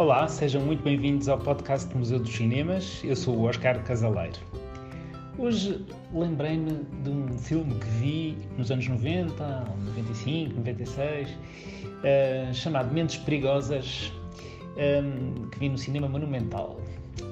[0.00, 3.02] Olá, sejam muito bem-vindos ao podcast do Museu dos Cinemas.
[3.04, 4.38] Eu sou o Oscar Casaleiro.
[5.36, 5.84] Hoje
[6.14, 9.44] lembrei-me de um filme que vi nos anos 90,
[9.94, 14.10] 95, 96, uh, chamado Mentes Perigosas,
[14.78, 16.80] um, que vi no Cinema Monumental.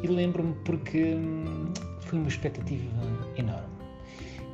[0.03, 1.73] E lembro-me porque um,
[2.03, 2.85] foi uma expectativa
[3.39, 3.65] enorme.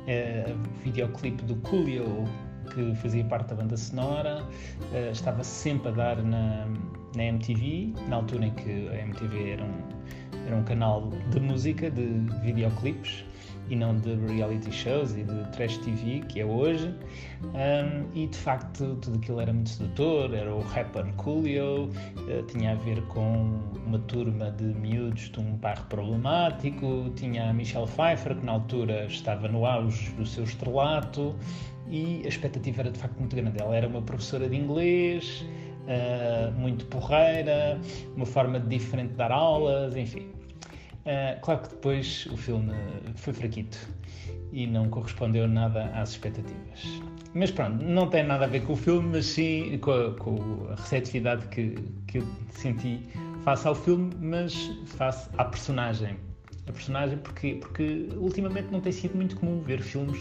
[0.07, 2.23] Uh, videoclipe do Coolio,
[2.73, 4.41] que fazia parte da banda sonora,
[4.93, 6.65] uh, estava sempre a dar na,
[7.15, 11.89] na MTV, na altura em que a MTV era um, era um canal de música,
[11.89, 12.03] de
[12.43, 13.23] videoclipes
[13.69, 16.93] e não de reality shows e de trash TV, que é hoje.
[17.43, 22.73] Um, e de facto tudo aquilo era muito sedutor, era o rapper Coolio, uh, tinha
[22.73, 28.35] a ver com uma turma de miúdos de um bairro problemático, tinha a Michelle Pfeiffer,
[28.35, 31.35] que na altura estava no auge do seu estrelato,
[31.87, 33.61] e a expectativa era de facto muito grande.
[33.61, 35.45] Ela era uma professora de inglês,
[35.85, 37.79] uh, muito porreira,
[38.15, 40.27] uma forma diferente de dar aulas, enfim.
[41.05, 42.73] Uh, claro que depois o filme
[43.15, 43.77] foi fraquito
[44.51, 47.01] e não correspondeu nada às expectativas.
[47.33, 50.67] Mas pronto, não tem nada a ver com o filme, mas sim com a, com
[50.71, 51.75] a receptividade que,
[52.07, 53.01] que eu senti
[53.43, 56.17] face ao filme, mas face à personagem.
[56.67, 60.19] A personagem, porque, porque ultimamente não tem sido muito comum ver filmes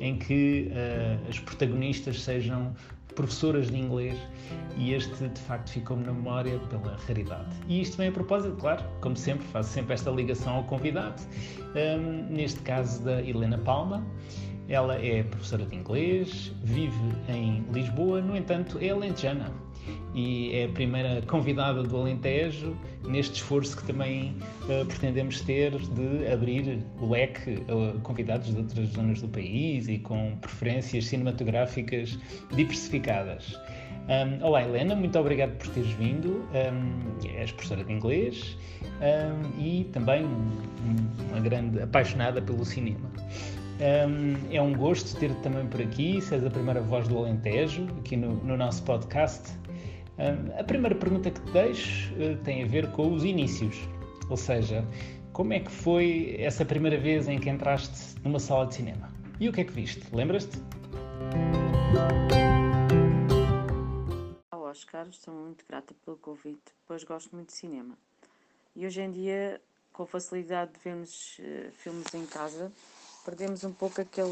[0.00, 2.74] em que uh, as protagonistas sejam
[3.14, 4.16] professoras de inglês
[4.76, 7.54] e este de facto ficou-me na memória pela raridade.
[7.68, 11.22] E isto vem a propósito, claro, como sempre, faço sempre esta ligação ao convidado,
[11.74, 14.04] um, neste caso da Helena Palma.
[14.68, 16.96] Ela é professora de inglês, vive
[17.28, 19.52] em Lisboa, no entanto, é alentejana
[20.14, 26.32] e é a primeira convidada do Alentejo neste esforço que também uh, pretendemos ter de
[26.32, 32.18] abrir o leque a convidados de outras zonas do país e com preferências cinematográficas
[32.54, 33.58] diversificadas.
[34.04, 36.46] Um, olá Helena, muito obrigado por teres vindo.
[36.52, 40.26] Um, és professora de inglês um, e também
[41.30, 43.10] uma grande apaixonada pelo cinema.
[43.80, 48.16] É um gosto ter-te também por aqui, se és a primeira voz do Alentejo, aqui
[48.16, 49.50] no, no nosso podcast.
[50.16, 53.76] Um, a primeira pergunta que te deixo uh, tem a ver com os inícios,
[54.30, 54.86] ou seja,
[55.32, 59.12] como é que foi essa primeira vez em que entraste numa sala de cinema?
[59.40, 60.06] E o que é que viste?
[60.14, 60.56] Lembras-te?
[64.52, 67.98] Olá, Oscar, estou muito grata pelo convite, pois gosto muito de cinema.
[68.76, 69.60] E hoje em dia,
[69.92, 72.70] com a facilidade de vermos uh, filmes em casa,
[73.24, 74.30] perdemos um pouco aquele,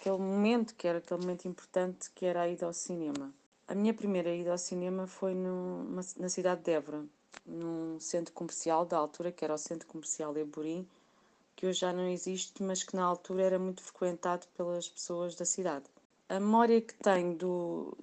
[0.00, 3.32] aquele momento que era aquele momento importante que era a ida ao cinema.
[3.70, 7.04] A minha primeira ida ao cinema foi na cidade de Évora,
[7.46, 10.84] num centro comercial da altura, que era o Centro Comercial Eborim,
[11.54, 15.44] que hoje já não existe, mas que na altura era muito frequentado pelas pessoas da
[15.44, 15.84] cidade.
[16.28, 17.96] A memória que tenho do,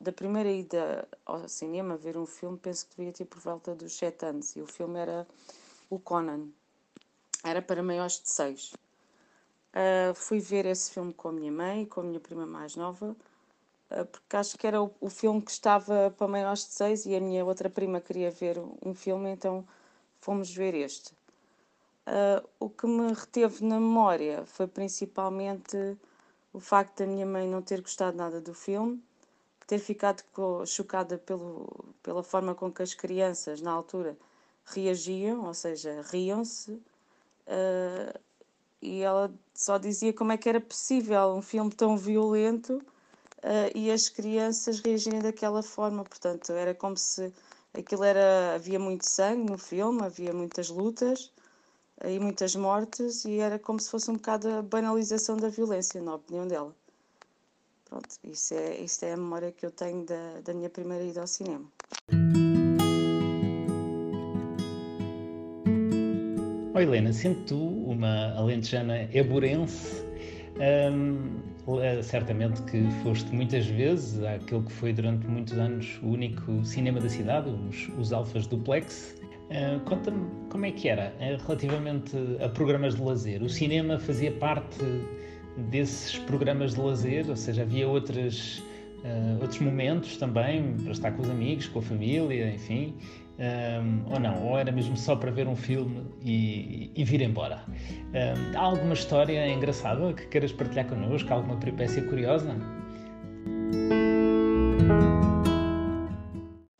[0.00, 3.92] da primeira ida ao cinema, ver um filme, penso que devia ter por volta dos
[3.92, 5.28] 7 anos, e o filme era
[5.90, 6.48] o Conan.
[7.44, 8.72] Era para maiores de 6.
[8.72, 12.74] Uh, fui ver esse filme com a minha mãe e com a minha prima mais
[12.74, 13.14] nova,
[14.12, 17.20] porque acho que era o, o, filme que estava para maiores de seis e a
[17.20, 19.66] minha outra prima queria ver um filme, então
[20.20, 21.12] fomos ver este.
[22.06, 25.96] Uh, o que me reteve na memória foi principalmente
[26.52, 29.02] o facto da minha mãe não ter gostado nada do filme,
[29.66, 30.22] ter ficado
[30.66, 31.68] chocada pelo,
[32.02, 34.16] pela forma com que as crianças, na altura,
[34.64, 36.72] reagiam, ou seja, riam-se.
[36.72, 38.18] Uh,
[38.82, 42.82] e ela só dizia como é que era possível um filme tão violento
[43.44, 46.04] uh, e as crianças reagirem daquela forma.
[46.04, 47.32] Portanto, era como se
[47.74, 48.54] aquilo era.
[48.54, 51.32] havia muito sangue no filme, havia muitas lutas
[52.02, 56.00] uh, e muitas mortes, e era como se fosse um bocado a banalização da violência,
[56.00, 56.74] na opinião dela.
[57.84, 61.20] Pronto, isso é, isso é a memória que eu tenho da, da minha primeira ida
[61.20, 61.66] ao cinema.
[66.72, 70.04] Oh Helena, sendo tu uma alentejana eburense,
[70.60, 71.40] hum,
[72.02, 77.08] certamente que foste muitas vezes àquele que foi durante muitos anos o único cinema da
[77.08, 79.16] cidade, os, os Alfas Duplex.
[79.50, 83.42] Uh, Conta-me como é que era eh, relativamente a programas de lazer.
[83.42, 84.78] O cinema fazia parte
[85.70, 88.62] desses programas de lazer, ou seja, havia outras,
[89.02, 92.94] uh, outros momentos também para estar com os amigos, com a família, enfim
[93.40, 97.64] um, ou não, ou era mesmo só para ver um filme e, e vir embora.
[97.68, 101.32] Um, há alguma história engraçada que queiras partilhar connosco?
[101.32, 102.54] Alguma peripécia curiosa?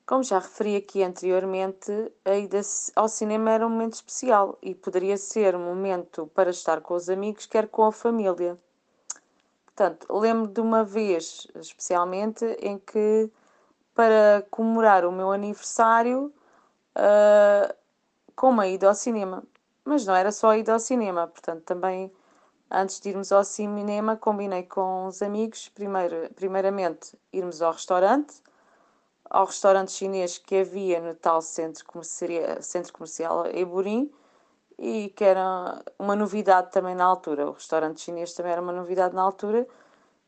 [0.05, 1.91] Como já referi aqui anteriormente,
[2.25, 2.61] a ida
[2.95, 7.09] ao cinema era um momento especial e poderia ser um momento para estar com os
[7.09, 8.59] amigos, quer com a família.
[9.65, 13.31] Portanto, lembro de uma vez especialmente em que,
[13.95, 16.31] para comemorar o meu aniversário,
[16.97, 17.75] uh,
[18.35, 19.43] com uma ida ao cinema.
[19.85, 22.13] Mas não era só a ida ao cinema, portanto, também
[22.71, 28.41] antes de irmos ao cinema, combinei com os amigos, primeiro, primeiramente, irmos ao restaurante,
[29.29, 34.13] ao restaurante chinês que havia no tal centro comercial, centro comercial Eburim,
[34.79, 37.49] e que era uma novidade também na altura.
[37.49, 39.67] O restaurante chinês também era uma novidade na altura,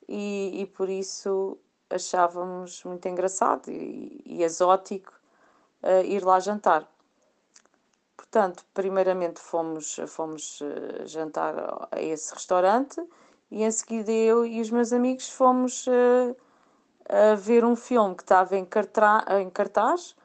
[0.09, 1.59] e, e por isso
[1.89, 5.13] achávamos muito engraçado e, e exótico
[5.83, 6.89] uh, ir lá jantar.
[8.17, 13.03] Portanto, primeiramente fomos, fomos uh, jantar a esse restaurante
[13.51, 16.37] e em seguida eu e os meus amigos fomos uh,
[17.09, 20.17] a ver um filme que estava em, cartra, em cartaz,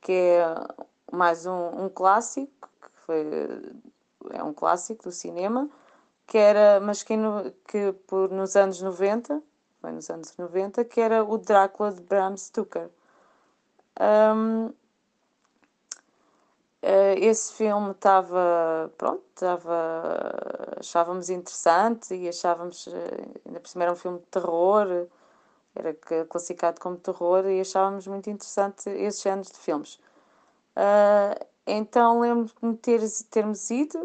[0.00, 0.44] que é
[1.12, 3.26] mais um, um clássico, que foi,
[4.30, 5.68] é um clássico do cinema,
[6.26, 9.42] que era, mas que, no, que por, nos anos 90,
[9.80, 12.88] foi nos anos 90, que era o Drácula de Bram Stoker.
[14.00, 14.72] Um, eh,
[17.24, 20.34] esse filme estava, pronto, estava,
[20.78, 25.06] achávamos interessante e achávamos, eh, ainda por cima era um filme de terror,
[25.74, 25.94] era
[26.26, 29.94] classificado como terror e achávamos muito interessante esses géneros de filmes.
[30.76, 33.00] Uh, então lembro-me de ter,
[33.30, 33.98] termos ido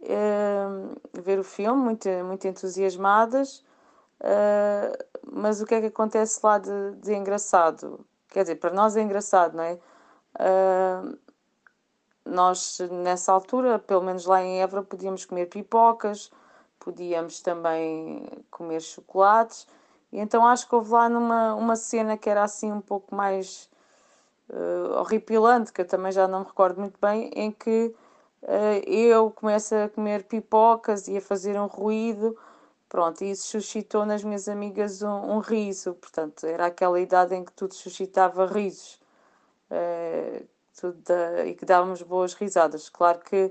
[0.00, 3.64] uh, ver o filme, muito, muito entusiasmadas,
[4.20, 8.04] uh, mas o que é que acontece lá de, de, engraçado?
[8.28, 9.78] Quer dizer, para nós é engraçado, não é?
[12.28, 16.30] Nós, nessa altura, pelo menos lá em Évora, podíamos comer pipocas,
[16.78, 19.66] podíamos também comer chocolates,
[20.12, 23.68] e então acho que houve lá numa, uma cena que era assim um pouco mais
[24.48, 27.94] uh, horripilante, que eu também já não me recordo muito bem, em que
[28.42, 32.36] uh, eu começo a comer pipocas e a fazer um ruído,
[32.88, 37.44] pronto, e isso suscitou nas minhas amigas um, um riso, portanto, era aquela idade em
[37.44, 39.00] que tudo suscitava risos.
[39.70, 40.46] Uh,
[41.46, 42.88] e que dávamos boas risadas.
[42.88, 43.46] Claro que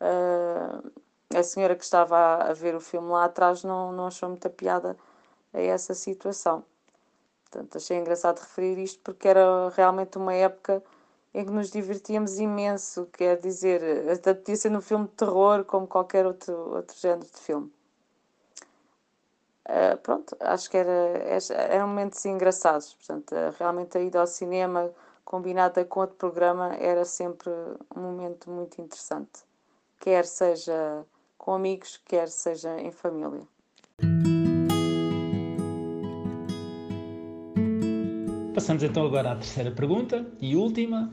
[0.00, 0.92] uh,
[1.34, 4.48] a senhora que estava a, a, ver o filme lá atrás não, não achou muita
[4.50, 4.96] piada
[5.52, 6.64] a essa situação.
[7.50, 10.82] Portanto, achei engraçado referir isto porque era realmente uma época
[11.34, 15.86] em que nos divertíamos imenso, quer dizer, até podia ser no filme de terror como
[15.86, 17.72] qualquer outro, outro género de filme.
[19.68, 20.90] Uh, pronto, acho que era,
[21.70, 22.94] eram momentos engraçados.
[22.94, 24.90] Portanto, realmente a ida ao cinema
[25.28, 27.50] combinada com outro programa, era sempre
[27.94, 29.42] um momento muito interessante,
[30.00, 31.04] quer seja
[31.36, 33.42] com amigos, quer seja em família.
[38.54, 41.10] Passamos então agora à terceira pergunta e última,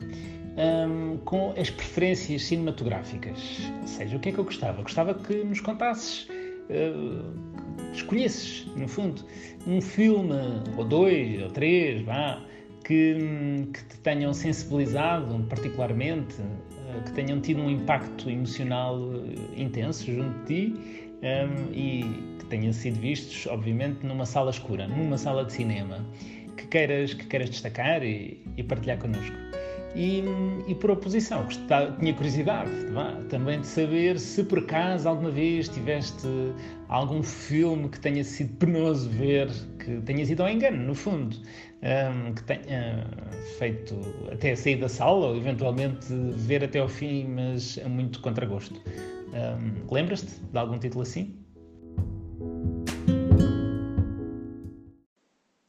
[0.88, 3.38] um, com as preferências cinematográficas.
[3.82, 4.80] Ou seja, o que é que eu gostava?
[4.80, 6.26] Gostava que nos contasses,
[6.70, 9.22] uh, escolhesses, no fundo,
[9.66, 10.32] um filme,
[10.78, 12.42] ou dois, ou três, vá,
[12.86, 20.06] que, que te tenham sensibilizado particularmente, eh, que tenham tido um impacto emocional eh, intenso
[20.06, 20.74] junto de ti
[21.16, 26.06] um, e que tenham sido vistos, obviamente, numa sala escura, numa sala de cinema,
[26.56, 29.34] que queiras, que queiras destacar e, e partilhar connosco.
[29.96, 30.22] E,
[30.68, 31.46] e, por oposição,
[31.98, 32.70] tinha curiosidade
[33.30, 36.28] também de saber se por acaso alguma vez tiveste
[36.88, 41.34] algum filme que tenha sido penoso ver, que tenha sido ao engano, no fundo,
[41.82, 43.06] um, que tenha
[43.58, 43.94] feito
[44.32, 46.06] até sair da sala ou eventualmente
[46.36, 48.80] ver até ao fim, mas a muito contragosto.
[49.36, 51.38] Um, Lembras-te de algum título assim?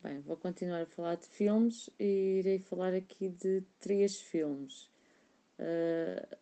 [0.02, 4.90] Bem, vou continuar a falar de filmes e irei falar aqui de três filmes.
[5.60, 6.38] Uh,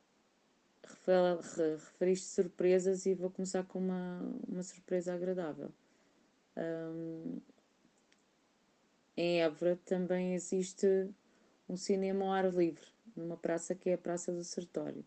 [1.57, 5.71] referiste surpresas e vou começar com uma, uma surpresa agradável.
[6.57, 7.39] Um,
[9.17, 11.09] em Évora também existe
[11.69, 15.05] um cinema ao ar livre, numa praça que é a Praça do Sertório.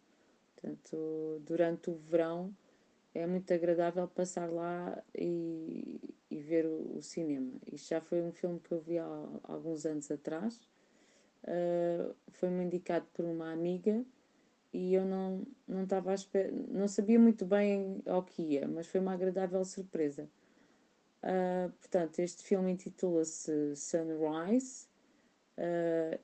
[0.54, 2.54] Portanto, durante o verão
[3.14, 6.00] é muito agradável passar lá e,
[6.30, 7.52] e ver o, o, cinema.
[7.72, 10.60] Isto já foi um filme que eu vi há, há alguns anos atrás.
[11.44, 14.04] Uh, Foi-me indicado por uma amiga
[14.72, 15.86] e eu não, não
[16.70, 20.28] não sabia muito bem ao que ia, mas foi uma agradável surpresa.
[21.22, 24.86] Uh, portanto, este filme intitula-se Sunrise.
[25.56, 26.18] Uh,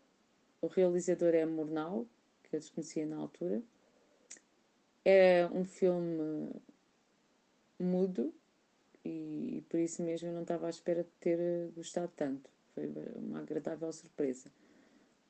[0.61, 2.07] o realizador é Murnau,
[2.45, 3.63] que eu desconhecia na altura.
[5.05, 6.51] É um filme
[7.79, 8.33] mudo
[9.05, 12.49] e, por isso mesmo eu não estava à espera de ter gostado tanto.
[12.75, 14.51] Foi uma agradável surpresa.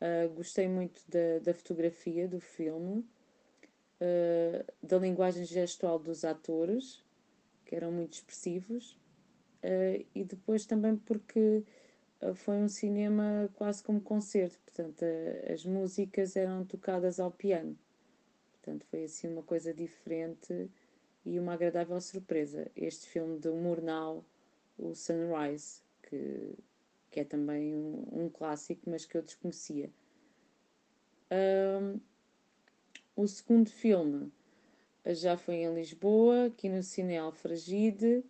[0.00, 3.04] Uh, gostei muito da, da, fotografia do filme,
[4.82, 7.02] da linguagem gestual dos atores,
[7.64, 8.98] que eram muito expressivos
[9.64, 11.64] uh, e depois também porque
[12.36, 15.04] foi um cinema quase como concerto, portanto,
[15.52, 17.76] as músicas eram tocadas ao piano.
[18.52, 20.70] Portanto, foi assim uma coisa diferente
[21.24, 22.70] e uma agradável surpresa.
[22.74, 24.24] Este filme de Murnau,
[24.78, 26.54] o Sunrise, que,
[27.10, 29.90] que é também um, um clássico, mas que eu desconhecia.
[31.30, 32.00] Um,
[33.16, 34.32] o segundo filme
[35.06, 38.24] já foi em Lisboa, aqui no Cine Alfragide,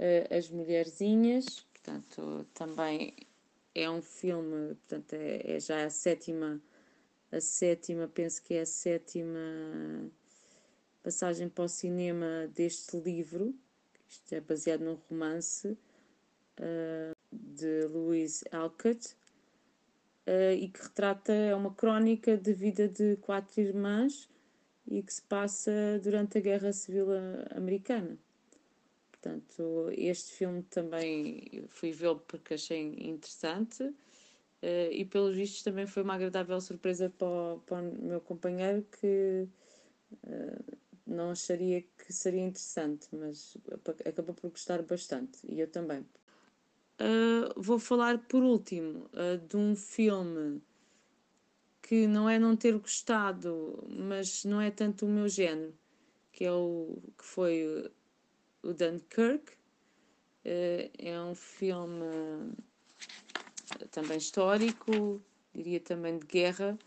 [0.00, 3.14] uh, As Mulherzinhas, portanto, também
[3.74, 6.60] é um filme, portanto, é, é já a sétima,
[7.30, 9.38] a sétima, penso que é a sétima
[11.02, 13.54] passagem para o cinema deste livro,
[14.08, 19.14] isto é baseado num romance uh, de Louise Alcott,
[20.26, 24.28] uh, e que retrata, é uma crónica de vida de quatro irmãs
[24.86, 27.06] e que se passa durante a Guerra Civil
[27.54, 28.18] Americana.
[29.20, 33.94] Portanto, este filme também fui vê-lo porque achei interessante uh,
[34.90, 39.46] e, pelos vistos, também foi uma agradável surpresa para o, para o meu companheiro que
[40.24, 43.58] uh, não acharia que seria interessante, mas
[44.06, 46.00] acabou por gostar bastante e eu também.
[46.98, 49.10] Uh, vou falar por último
[49.48, 50.62] de um filme
[51.82, 55.74] que não é não ter gostado, mas não é tanto o meu género,
[56.32, 57.90] que é o que foi
[58.62, 59.52] o Dunkirk.
[60.44, 62.54] Uh, é um filme
[63.90, 65.22] também histórico,
[65.54, 66.78] diria também de guerra.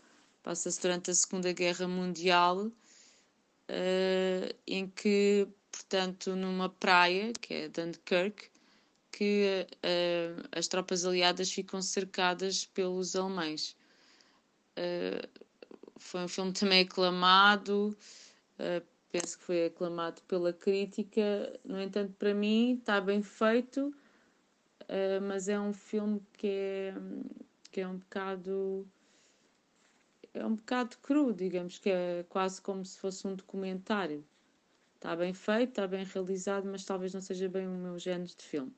[0.42, 2.72] Passa-se durante a Segunda Guerra Mundial, uh,
[4.66, 8.50] em que, portanto, numa praia, que é Dunkirk,
[9.10, 9.66] que
[10.50, 13.76] as tropas aliadas ficam cercadas pelos alemães.
[15.96, 17.96] Foi um filme também aclamado,
[19.14, 21.52] penso que foi aclamado pela crítica.
[21.64, 23.94] No entanto, para mim está bem feito,
[24.82, 26.94] uh, mas é um filme que é,
[27.70, 28.84] que é um bocado
[30.32, 34.24] é um bocado cru, digamos que é quase como se fosse um documentário.
[34.96, 38.44] Está bem feito, está bem realizado, mas talvez não seja bem o meu género de
[38.44, 38.72] filme.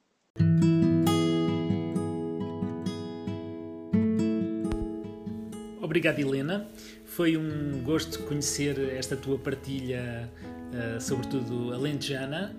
[5.81, 6.69] Obrigado, Helena.
[7.17, 12.55] Foi um gosto conhecer esta tua partilha, uh, sobretudo alentejana,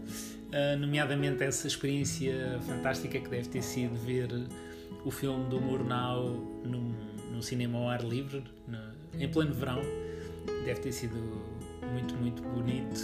[0.47, 4.27] uh, nomeadamente essa experiência fantástica que deve ter sido ver
[5.05, 6.23] o filme do Murnau
[6.65, 6.91] num,
[7.31, 8.79] num cinema ao ar livre, no,
[9.21, 9.79] em pleno verão.
[10.65, 11.15] Deve ter sido
[11.93, 12.99] muito, muito bonito.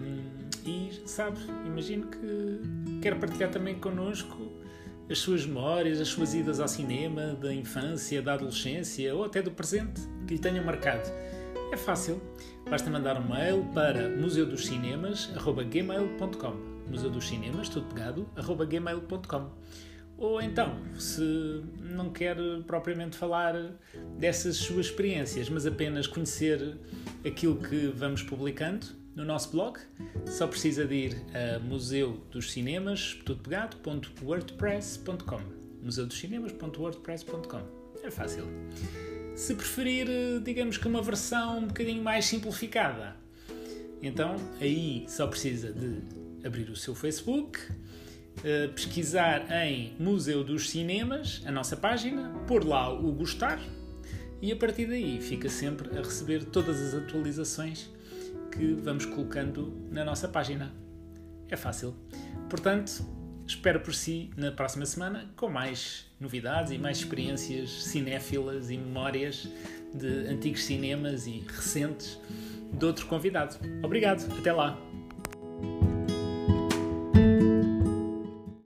[0.00, 4.50] Um, e, sabe, imagino que quer partilhar também connosco
[5.10, 9.50] as suas memórias, as suas idas ao cinema, da infância, da adolescência ou até do
[9.50, 11.10] presente que lhe tenham marcado.
[11.72, 12.22] É fácil,
[12.68, 18.28] basta mandar um mail para museudoscinemas.gmail.com Museu dos Cinemas, tudo pegado,
[18.68, 19.50] gmail.com
[20.18, 22.36] ou então, se não quer
[22.66, 23.54] propriamente falar
[24.18, 26.78] dessas suas experiências, mas apenas conhecer
[27.24, 28.86] aquilo que vamos publicando,
[29.16, 29.80] no nosso blog.
[30.26, 33.40] Só precisa de ir a Museu dos Cinemas, tudo.
[35.82, 37.62] Museu dos Cinemas.wordpress.com.
[38.04, 38.44] É fácil.
[39.34, 40.06] Se preferir,
[40.44, 43.16] digamos que uma versão um bocadinho mais simplificada,
[44.02, 47.58] então aí só precisa de abrir o seu Facebook,
[48.44, 53.60] eh, pesquisar em Museu dos Cinemas, a nossa página, pôr lá o gostar
[54.40, 57.90] e a partir daí fica sempre a receber todas as atualizações
[58.50, 60.72] que vamos colocando na nossa página.
[61.48, 61.94] É fácil.
[62.48, 63.04] Portanto,
[63.46, 69.48] espero por si na próxima semana com mais novidades e mais experiências cinéfilas e memórias
[69.94, 72.18] de antigos cinemas e recentes
[72.72, 73.56] de outro convidado.
[73.82, 74.85] Obrigado, até lá!